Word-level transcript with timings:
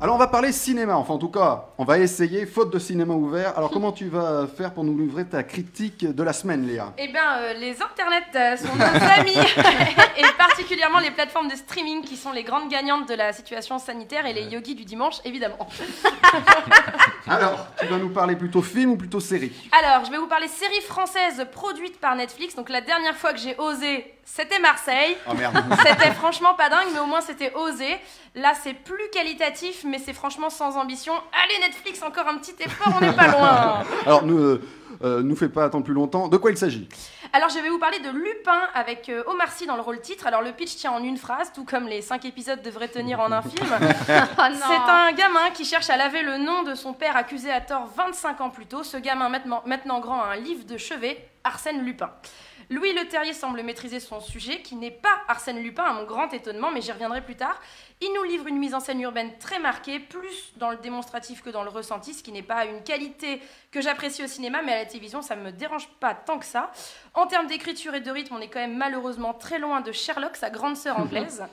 Alors 0.00 0.14
on 0.14 0.18
va 0.18 0.28
parler 0.28 0.52
cinéma, 0.52 0.96
enfin 0.96 1.14
en 1.14 1.18
tout 1.18 1.28
cas, 1.28 1.64
on 1.76 1.84
va 1.84 1.98
essayer, 1.98 2.46
faute 2.46 2.72
de 2.72 2.78
cinéma 2.78 3.14
ouvert. 3.14 3.58
Alors 3.58 3.70
comment 3.72 3.90
tu 3.90 4.08
vas 4.08 4.46
faire 4.46 4.72
pour 4.72 4.84
nous 4.84 4.96
livrer 4.96 5.24
ta 5.24 5.42
critique 5.42 6.06
de 6.06 6.22
la 6.22 6.32
semaine, 6.32 6.64
Léa? 6.64 6.92
Eh 6.98 7.08
bien, 7.08 7.38
euh, 7.38 7.54
les 7.54 7.76
internets 7.82 8.22
euh, 8.36 8.56
sont 8.56 8.76
nos 8.76 8.84
amis, 9.18 9.36
et 10.16 10.22
particulièrement 10.38 11.00
les 11.00 11.10
plateformes 11.10 11.48
de 11.48 11.56
streaming 11.56 12.02
qui 12.02 12.16
sont 12.16 12.30
les 12.30 12.44
grandes 12.44 12.70
gagnantes 12.70 13.08
de 13.08 13.14
la 13.14 13.32
situation 13.32 13.80
sanitaire 13.80 14.24
et 14.24 14.32
les 14.32 14.44
yogis 14.44 14.76
du 14.76 14.84
dimanche, 14.84 15.16
évidemment. 15.24 15.58
Alors, 17.26 17.66
tu 17.88 17.94
vas 17.94 18.00
nous 18.00 18.10
parler 18.10 18.36
plutôt 18.36 18.62
film 18.62 18.92
ou 18.92 18.96
plutôt 18.96 19.20
série 19.20 19.52
Alors, 19.72 20.04
je 20.04 20.10
vais 20.10 20.18
vous 20.18 20.26
parler 20.26 20.48
série 20.48 20.80
française 20.82 21.46
produite 21.50 21.98
par 21.98 22.14
Netflix. 22.16 22.54
Donc 22.54 22.68
la 22.68 22.80
dernière 22.80 23.16
fois 23.16 23.32
que 23.32 23.38
j'ai 23.38 23.56
osé, 23.58 24.12
c'était 24.24 24.58
Marseille. 24.58 25.16
Oh 25.28 25.34
merde 25.34 25.56
C'était 25.86 26.12
franchement 26.12 26.54
pas 26.54 26.68
dingue, 26.68 26.88
mais 26.92 27.00
au 27.00 27.06
moins 27.06 27.20
c'était 27.20 27.52
osé. 27.54 27.96
Là, 28.34 28.52
c'est 28.62 28.74
plus 28.74 29.08
qualitatif, 29.12 29.84
mais 29.86 29.98
c'est 29.98 30.12
franchement 30.12 30.50
sans 30.50 30.76
ambition. 30.76 31.14
Allez, 31.32 31.66
Netflix, 31.66 32.02
encore 32.02 32.28
un 32.28 32.38
petit 32.38 32.54
effort, 32.62 32.92
on 32.96 33.00
n'est 33.00 33.12
pas 33.12 33.28
loin. 33.28 33.84
Alors, 34.06 34.24
ne 34.24 34.34
euh, 34.34 34.62
euh, 35.02 35.22
nous 35.22 35.36
fais 35.36 35.48
pas 35.48 35.64
attendre 35.64 35.84
plus 35.84 35.94
longtemps. 35.94 36.28
De 36.28 36.36
quoi 36.36 36.50
il 36.50 36.58
s'agit? 36.58 36.88
Alors, 37.32 37.50
je 37.50 37.58
vais 37.58 37.68
vous 37.68 37.78
parler 37.78 37.98
de 37.98 38.10
Lupin 38.10 38.68
avec 38.74 39.08
euh, 39.08 39.22
Omar 39.26 39.50
Sy 39.52 39.66
dans 39.66 39.76
le 39.76 39.82
rôle 39.82 40.00
titre. 40.00 40.26
Alors, 40.26 40.40
le 40.40 40.52
pitch 40.52 40.76
tient 40.76 40.92
en 40.92 41.02
une 41.02 41.18
phrase, 41.18 41.52
tout 41.52 41.64
comme 41.64 41.86
les 41.86 42.00
cinq 42.00 42.24
épisodes 42.24 42.62
devraient 42.62 42.88
tenir 42.88 43.20
en 43.20 43.32
un 43.32 43.42
film. 43.42 43.68
Oh. 44.40 44.42
C'est 44.52 44.90
un 44.90 45.12
gamin 45.12 45.50
qui 45.52 45.64
cherche 45.64 45.90
à 45.90 45.96
laver 45.96 46.22
le 46.22 46.38
nom 46.38 46.62
de 46.62 46.74
son 46.74 46.92
père 46.92 47.16
accusé 47.16 47.50
à 47.50 47.60
tort 47.60 47.88
25 47.96 48.40
ans 48.40 48.50
plus 48.50 48.66
tôt. 48.66 48.82
Ce 48.82 48.96
gamin, 48.96 49.28
maintenant, 49.28 49.62
maintenant 49.66 50.00
grand, 50.00 50.22
a 50.22 50.28
un 50.28 50.36
livre 50.36 50.64
de 50.64 50.76
chevet, 50.76 51.28
Arsène 51.44 51.84
Lupin. 51.84 52.10
Louis 52.70 52.92
Leterrier 52.92 53.32
semble 53.32 53.62
maîtriser 53.62 53.98
son 53.98 54.20
sujet, 54.20 54.60
qui 54.60 54.76
n'est 54.76 54.90
pas 54.90 55.22
Arsène 55.26 55.58
Lupin, 55.62 55.84
à 55.84 55.94
mon 55.94 56.04
grand 56.04 56.30
étonnement, 56.34 56.70
mais 56.70 56.82
j'y 56.82 56.92
reviendrai 56.92 57.22
plus 57.22 57.36
tard. 57.36 57.58
Il 58.02 58.12
nous 58.14 58.24
livre 58.24 58.46
une 58.46 58.58
mise 58.58 58.74
en 58.74 58.80
scène 58.80 59.00
urbaine 59.00 59.30
très 59.38 59.58
marquée, 59.58 59.98
plus 59.98 60.52
dans 60.56 60.70
le 60.70 60.76
démonstratif 60.76 61.42
que 61.42 61.48
dans 61.48 61.64
le 61.64 61.70
ressenti, 61.70 62.12
ce 62.12 62.22
qui 62.22 62.30
n'est 62.30 62.42
pas 62.42 62.66
une 62.66 62.82
qualité 62.82 63.40
que 63.70 63.80
j'apprécie 63.80 64.22
au 64.22 64.26
cinéma, 64.26 64.60
mais 64.62 64.72
à 64.72 64.78
la 64.80 64.84
télévision, 64.84 65.22
ça 65.22 65.34
ne 65.34 65.42
me 65.42 65.50
dérange 65.50 65.88
pas 65.98 66.14
tant 66.14 66.38
que 66.38 66.44
ça. 66.44 66.70
En 67.14 67.26
termes 67.26 67.46
d'écriture 67.46 67.94
et 67.94 68.00
de 68.00 68.10
rythme, 68.10 68.34
on 68.34 68.40
est 68.40 68.48
quand 68.48 68.60
même 68.60 68.76
malheureusement 68.76 69.32
très 69.32 69.58
loin 69.58 69.80
de 69.80 69.90
Sherlock, 69.90 70.36
sa 70.36 70.50
grande 70.50 70.76
sœur 70.76 70.98
anglaise. 70.98 71.44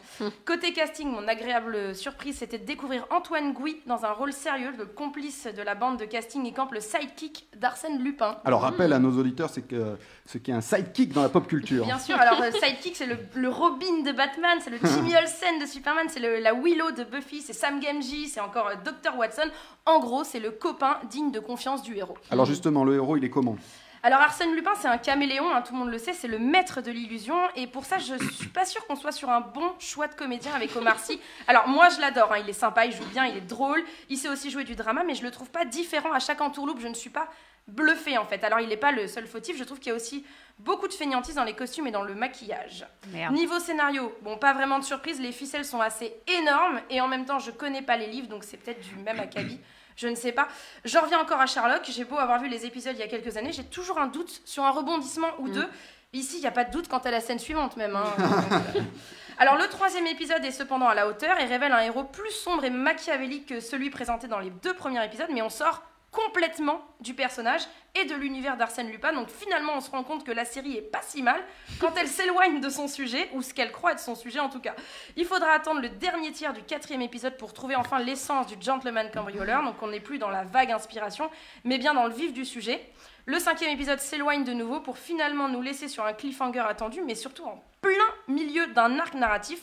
Côté 0.45 0.73
casting, 0.73 1.09
mon 1.09 1.27
agréable 1.29 1.95
surprise, 1.95 2.39
c'était 2.39 2.59
de 2.59 2.65
découvrir 2.65 3.07
Antoine 3.09 3.53
Gouy 3.53 3.81
dans 3.85 4.03
un 4.03 4.11
rôle 4.11 4.33
sérieux, 4.33 4.73
le 4.77 4.85
complice 4.85 5.47
de 5.47 5.61
la 5.61 5.75
bande 5.75 5.97
de 5.97 6.05
casting 6.05 6.45
et 6.45 6.51
camp, 6.51 6.69
le 6.71 6.81
sidekick 6.81 7.47
d'Arsène 7.55 8.03
Lupin. 8.03 8.37
Alors, 8.43 8.61
rappel 8.61 8.91
à 8.91 8.99
nos 8.99 9.17
auditeurs, 9.17 9.49
c'est 9.49 9.65
que 9.65 9.84
ce 10.25 10.37
qui 10.37 10.51
est 10.51 10.53
un 10.53 10.61
sidekick 10.61 11.13
dans 11.13 11.21
la 11.21 11.29
pop 11.29 11.47
culture. 11.47 11.85
Bien 11.85 11.99
sûr, 11.99 12.19
alors 12.19 12.41
euh, 12.41 12.51
Sidekick, 12.51 12.95
c'est 12.95 13.05
le, 13.05 13.17
le 13.35 13.49
Robin 13.49 14.01
de 14.05 14.11
Batman, 14.11 14.57
c'est 14.61 14.69
le 14.69 14.77
Jimmy 14.83 15.15
Olsen 15.15 15.59
de 15.59 15.65
Superman, 15.65 16.07
c'est 16.09 16.19
le- 16.19 16.39
la 16.39 16.53
Willow 16.53 16.91
de 16.91 17.03
Buffy, 17.03 17.41
c'est 17.41 17.53
Sam 17.53 17.79
Gamgee, 17.79 18.27
c'est 18.27 18.39
encore 18.41 18.67
euh, 18.67 18.75
Dr. 18.83 19.17
Watson. 19.17 19.49
En 19.85 19.99
gros, 19.99 20.23
c'est 20.23 20.39
le 20.39 20.51
copain 20.51 20.97
digne 21.09 21.31
de 21.31 21.39
confiance 21.39 21.83
du 21.83 21.95
héros. 21.97 22.17
Alors 22.31 22.45
justement, 22.45 22.83
le 22.83 22.95
héros, 22.95 23.17
il 23.17 23.23
est 23.23 23.29
comment? 23.29 23.55
Alors 24.03 24.19
Arsène 24.21 24.53
Lupin, 24.53 24.69
c'est 24.79 24.87
un 24.87 24.99
caméléon, 24.99 25.49
hein, 25.51 25.63
tout 25.63 25.73
le 25.73 25.79
monde 25.79 25.89
le 25.89 25.97
sait, 25.97 26.13
c'est 26.13 26.27
le 26.27 26.37
maître 26.37 26.79
de 26.81 26.91
l'illusion. 26.91 27.35
Et 27.55 27.65
pour 27.65 27.85
ça, 27.85 27.97
je 27.97 28.13
suis 28.35 28.49
pas 28.49 28.63
sûre 28.63 28.85
qu'on 28.85 28.95
soit 28.95 29.11
sur 29.11 29.31
un 29.31 29.41
bon 29.41 29.71
choix 29.79 30.05
de 30.07 30.13
comédien 30.13 30.51
avec 30.53 30.75
Omar 30.75 30.99
Sy. 30.99 31.19
Alors 31.47 31.67
moi, 31.67 31.89
je 31.89 31.99
l'adore, 31.99 32.31
hein, 32.31 32.37
il 32.43 32.47
est 32.47 32.53
sympa, 32.53 32.85
il 32.85 32.91
joue 32.91 33.05
bien, 33.11 33.25
il 33.25 33.37
est 33.37 33.41
drôle, 33.41 33.83
il 34.09 34.17
sait 34.17 34.29
aussi 34.29 34.51
jouer 34.51 34.63
du 34.63 34.75
drama, 34.75 35.03
mais 35.07 35.15
je 35.15 35.23
le 35.23 35.31
trouve 35.31 35.49
pas 35.49 35.65
différent 35.65 36.13
à 36.13 36.19
chaque 36.19 36.39
entourloupe. 36.41 36.79
Je 36.81 36.87
ne 36.87 36.93
suis 36.93 37.09
pas 37.09 37.27
bluffée 37.67 38.17
en 38.17 38.25
fait. 38.25 38.43
Alors 38.43 38.59
il 38.59 38.69
n'est 38.69 38.77
pas 38.77 38.91
le 38.91 39.07
seul 39.07 39.27
fautif, 39.27 39.57
je 39.57 39.63
trouve 39.63 39.79
qu'il 39.79 39.89
y 39.89 39.91
a 39.91 39.95
aussi 39.95 40.25
beaucoup 40.59 40.87
de 40.87 40.93
feignantise 40.93 41.35
dans 41.35 41.43
les 41.43 41.55
costumes 41.55 41.87
et 41.87 41.91
dans 41.91 42.03
le 42.03 42.13
maquillage. 42.15 42.85
Merde. 43.11 43.33
Niveau 43.33 43.59
scénario, 43.59 44.15
bon, 44.21 44.37
pas 44.37 44.53
vraiment 44.53 44.79
de 44.79 44.83
surprise, 44.83 45.19
les 45.19 45.31
ficelles 45.31 45.65
sont 45.65 45.81
assez 45.81 46.13
énormes 46.27 46.79
et 46.89 47.01
en 47.01 47.07
même 47.07 47.25
temps, 47.25 47.39
je 47.39 47.51
connais 47.51 47.81
pas 47.81 47.97
les 47.97 48.07
livres, 48.07 48.27
donc 48.27 48.43
c'est 48.43 48.57
peut-être 48.57 48.81
du 48.81 48.95
même 48.97 49.19
acabit. 49.19 49.59
Je 49.97 50.09
ne 50.09 50.15
sais 50.15 50.33
pas. 50.33 50.49
J'en 50.83 50.99
reviens 51.03 51.21
encore 51.21 51.39
à 51.39 51.45
Sherlock. 51.45 51.83
J'ai 51.87 52.03
beau 52.03 52.17
avoir 52.17 52.41
vu 52.41 52.49
les 52.49 52.65
épisodes 52.65 52.93
il 52.97 52.99
y 52.99 53.03
a 53.03 53.07
quelques 53.07 53.37
années, 53.37 53.53
j'ai 53.53 53.63
toujours 53.63 53.97
un 53.97 54.07
doute 54.07 54.41
sur 54.43 54.65
un 54.65 54.71
rebondissement 54.71 55.29
ou 55.39 55.47
deux. 55.47 55.65
Ici, 56.11 56.35
il 56.35 56.41
n'y 56.41 56.47
a 56.47 56.51
pas 56.51 56.65
de 56.65 56.71
doute 56.71 56.89
quant 56.89 56.97
à 56.97 57.11
la 57.11 57.21
scène 57.21 57.39
suivante 57.39 57.77
même. 57.77 57.95
hein. 57.95 58.03
Alors 59.37 59.55
le 59.55 59.67
troisième 59.69 60.05
épisode 60.07 60.43
est 60.43 60.51
cependant 60.51 60.89
à 60.89 60.95
la 60.95 61.07
hauteur 61.07 61.39
et 61.39 61.45
révèle 61.45 61.71
un 61.71 61.79
héros 61.79 62.03
plus 62.03 62.31
sombre 62.31 62.65
et 62.65 62.69
machiavélique 62.69 63.47
que 63.47 63.61
celui 63.61 63.89
présenté 63.89 64.27
dans 64.27 64.39
les 64.39 64.49
deux 64.49 64.73
premiers 64.73 65.01
épisodes, 65.05 65.29
mais 65.31 65.41
on 65.41 65.49
sort 65.49 65.81
complètement 66.15 66.81
du 67.01 67.13
personnage 67.13 67.61
et 67.93 68.05
de 68.05 68.15
l'univers 68.15 68.57
d'Arsène 68.57 68.89
Lupin. 68.89 69.13
Donc 69.13 69.29
finalement, 69.29 69.73
on 69.75 69.81
se 69.81 69.91
rend 69.91 70.03
compte 70.03 70.23
que 70.23 70.31
la 70.31 70.45
série 70.45 70.77
est 70.77 70.81
pas 70.81 71.01
si 71.01 71.21
mal 71.21 71.41
quand 71.79 71.93
elle 71.97 72.07
s'éloigne 72.07 72.61
de 72.61 72.69
son 72.69 72.87
sujet, 72.87 73.29
ou 73.33 73.41
ce 73.41 73.53
qu'elle 73.53 73.71
croit 73.71 73.91
être 73.91 73.99
son 73.99 74.15
sujet 74.15 74.39
en 74.39 74.49
tout 74.49 74.59
cas. 74.59 74.75
Il 75.17 75.25
faudra 75.25 75.51
attendre 75.51 75.81
le 75.81 75.89
dernier 75.89 76.31
tiers 76.31 76.53
du 76.53 76.63
quatrième 76.63 77.01
épisode 77.01 77.37
pour 77.37 77.53
trouver 77.53 77.75
enfin 77.75 77.99
l'essence 77.99 78.47
du 78.47 78.55
gentleman 78.59 79.11
cambrioleur. 79.11 79.63
Donc 79.63 79.75
on 79.81 79.87
n'est 79.87 79.99
plus 79.99 80.17
dans 80.17 80.29
la 80.29 80.43
vague 80.43 80.71
inspiration, 80.71 81.29
mais 81.63 81.77
bien 81.77 81.93
dans 81.93 82.07
le 82.07 82.13
vif 82.13 82.33
du 82.33 82.45
sujet. 82.45 82.81
Le 83.25 83.39
cinquième 83.39 83.71
épisode 83.71 83.99
s'éloigne 83.99 84.43
de 84.43 84.53
nouveau 84.53 84.79
pour 84.79 84.97
finalement 84.97 85.49
nous 85.49 85.61
laisser 85.61 85.87
sur 85.87 86.05
un 86.05 86.13
cliffhanger 86.13 86.59
attendu, 86.59 87.01
mais 87.01 87.15
surtout 87.15 87.43
en 87.43 87.63
plein 87.81 87.91
milieu 88.27 88.67
d'un 88.67 88.99
arc 88.99 89.15
narratif, 89.15 89.61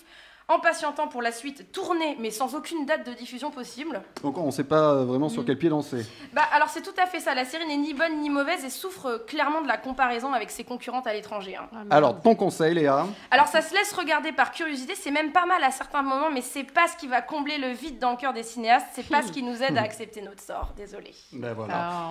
en 0.53 0.61
patientant 0.61 1.09
pour 1.09 1.23
la 1.23 1.33
suite 1.33 1.73
tournée, 1.73 2.17
mais 2.21 2.31
sans 2.31 2.55
aucune 2.55 2.85
date 2.87 3.07
de 3.07 3.13
diffusion 3.13 3.51
possible. 3.51 4.03
Donc 4.23 4.37
on 4.39 4.47
ne 4.47 4.51
sait 4.51 4.65
pas 4.65 4.93
euh, 4.93 5.05
vraiment 5.05 5.27
Mm. 5.27 5.31
sur 5.31 5.45
quel 5.45 5.57
pied 5.59 5.69
danser. 5.69 6.05
Bah 6.33 6.43
alors 6.53 6.69
c'est 6.69 6.83
tout 6.83 6.95
à 7.03 7.07
fait 7.07 7.21
ça, 7.21 7.35
la 7.35 7.45
série 7.45 7.67
n'est 7.67 7.77
ni 7.77 7.95
bonne 7.95 8.21
ni 8.21 8.29
mauvaise 8.31 8.65
et 8.65 8.71
souffre 8.71 9.07
euh, 9.07 9.19
clairement 9.19 9.63
de 9.63 9.69
la 9.69 9.77
comparaison 9.77 10.33
avec 10.33 10.51
ses 10.51 10.65
concurrentes 10.65 11.07
à 11.07 11.13
l'étranger. 11.13 11.57
hein. 11.57 11.69
Ah. 11.91 11.97
Alors, 11.97 12.21
ton 12.21 12.35
conseil, 12.35 12.75
Léa 12.75 13.07
Alors 13.31 13.47
ça 13.49 13.63
se 13.63 13.73
laisse 13.75 13.93
regarder 13.93 14.33
par 14.33 14.53
curiosité, 14.53 14.95
c'est 14.95 15.11
même 15.11 15.33
pas 15.33 15.47
mal 15.47 15.63
à 15.65 15.71
certains 15.71 16.03
moments, 16.03 16.31
mais 16.31 16.41
c'est 16.43 16.65
pas 16.65 16.89
ce 16.89 16.97
qui 16.97 17.07
va 17.09 17.23
combler 17.23 17.59
le 17.59 17.69
vide 17.69 17.99
dans 17.99 18.11
le 18.13 18.17
cœur 18.17 18.33
des 18.33 18.43
cinéastes, 18.43 18.87
c'est 18.95 19.09
pas 19.09 19.23
ce 19.23 19.33
qui 19.33 19.43
nous 19.43 19.63
aide 19.63 19.77
à 19.79 19.83
accepter 19.89 20.21
notre 20.23 20.41
sort, 20.43 20.73
désolé. 20.77 21.13
Ben 21.33 21.53
voilà. 21.55 21.75
Ah, 21.77 22.11